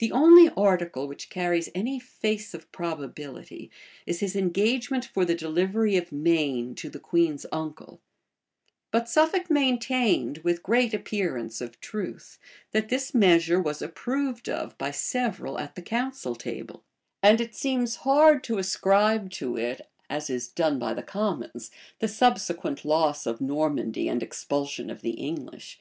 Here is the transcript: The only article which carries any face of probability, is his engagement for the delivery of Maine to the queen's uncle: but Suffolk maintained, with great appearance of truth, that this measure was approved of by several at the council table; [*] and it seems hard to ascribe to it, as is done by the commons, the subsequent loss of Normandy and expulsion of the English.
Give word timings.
The 0.00 0.12
only 0.12 0.50
article 0.50 1.08
which 1.08 1.30
carries 1.30 1.70
any 1.74 1.98
face 1.98 2.52
of 2.52 2.70
probability, 2.70 3.70
is 4.04 4.20
his 4.20 4.36
engagement 4.36 5.06
for 5.06 5.24
the 5.24 5.34
delivery 5.34 5.96
of 5.96 6.12
Maine 6.12 6.74
to 6.74 6.90
the 6.90 6.98
queen's 7.00 7.46
uncle: 7.50 8.02
but 8.90 9.08
Suffolk 9.08 9.48
maintained, 9.48 10.42
with 10.44 10.62
great 10.62 10.92
appearance 10.92 11.62
of 11.62 11.80
truth, 11.80 12.38
that 12.72 12.90
this 12.90 13.14
measure 13.14 13.58
was 13.58 13.80
approved 13.80 14.50
of 14.50 14.76
by 14.76 14.90
several 14.90 15.58
at 15.58 15.76
the 15.76 15.80
council 15.82 16.34
table; 16.34 16.84
[*] 17.04 17.22
and 17.22 17.40
it 17.40 17.54
seems 17.54 17.96
hard 18.04 18.44
to 18.44 18.58
ascribe 18.58 19.30
to 19.30 19.56
it, 19.56 19.80
as 20.10 20.28
is 20.28 20.46
done 20.48 20.78
by 20.78 20.92
the 20.92 21.02
commons, 21.02 21.70
the 22.00 22.06
subsequent 22.08 22.84
loss 22.84 23.24
of 23.24 23.40
Normandy 23.40 24.08
and 24.10 24.22
expulsion 24.22 24.90
of 24.90 25.00
the 25.00 25.12
English. 25.12 25.80